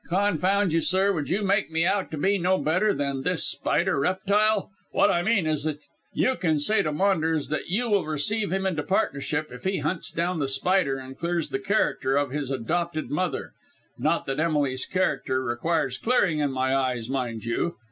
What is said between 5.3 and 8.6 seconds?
is that you can say to Maunders that you will receive